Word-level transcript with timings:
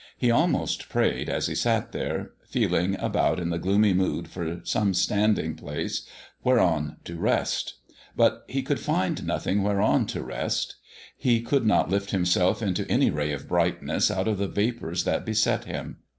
He 0.17 0.31
almost 0.31 0.89
prayed 0.89 1.29
as 1.29 1.45
he 1.45 1.53
sat 1.53 1.91
there, 1.91 2.31
feeling 2.47 2.95
about 2.99 3.39
in 3.39 3.51
the 3.51 3.59
gloomy 3.59 3.93
mood 3.93 4.27
for 4.27 4.61
some 4.63 4.95
standing 4.95 5.53
place 5.53 6.07
whereon 6.43 6.97
to 7.03 7.17
rest. 7.17 7.75
But 8.15 8.43
he 8.47 8.63
could 8.63 8.79
find 8.79 9.23
nothing 9.27 9.61
whereon 9.61 10.07
to 10.07 10.23
rest. 10.23 10.77
He 11.15 11.39
could 11.41 11.67
not 11.67 11.91
lift 11.91 12.09
himself 12.09 12.63
into 12.63 12.89
any 12.89 13.11
ray 13.11 13.31
of 13.31 13.47
brightness 13.47 14.09
out 14.09 14.27
of 14.27 14.39
the 14.39 14.47
vapors 14.47 15.03
that 15.03 15.23
beset 15.23 15.65
him. 15.65 15.97